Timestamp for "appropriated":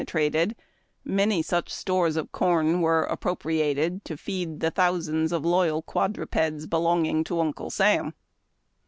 3.03-4.03